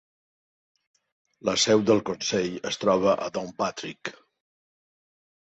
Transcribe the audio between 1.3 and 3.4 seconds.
La seu del consell es troba a